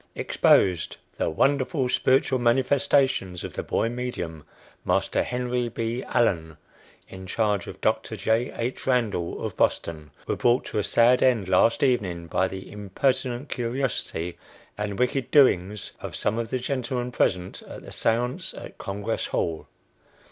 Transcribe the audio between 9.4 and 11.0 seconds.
of Boston, were brought to a